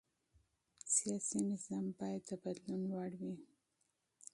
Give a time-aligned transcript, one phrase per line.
[0.95, 3.33] سیاسي نظام باید د بدلون وړ وي